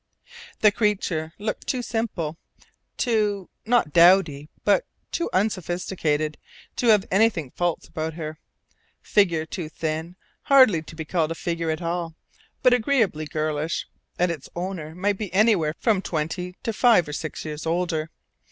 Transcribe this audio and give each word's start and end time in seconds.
The 0.61 0.71
creature 0.71 1.31
looked 1.37 1.67
too 1.67 1.83
simple, 1.83 2.39
too 2.97 3.51
not 3.67 3.93
dowdy, 3.93 4.49
but 4.65 4.83
too 5.11 5.29
unsophisticated, 5.31 6.39
to 6.77 6.87
have 6.87 7.05
anything 7.11 7.51
false 7.51 7.87
about 7.87 8.15
her. 8.15 8.39
Figure 9.03 9.45
too 9.45 9.69
thin, 9.69 10.15
hardly 10.45 10.81
to 10.81 10.95
be 10.95 11.05
called 11.05 11.29
a 11.29 11.35
"figure" 11.35 11.69
at 11.69 11.83
all, 11.83 12.15
but 12.63 12.73
agreeably 12.73 13.25
girlish; 13.27 13.85
and 14.17 14.31
its 14.31 14.49
owner 14.55 14.95
might 14.95 15.19
be 15.19 15.31
anywhere 15.35 15.75
from 15.77 16.01
twenty 16.01 16.55
to 16.63 16.73
five 16.73 17.07
or 17.07 17.13
six 17.13 17.45
years 17.45 17.67
older. 17.67 18.09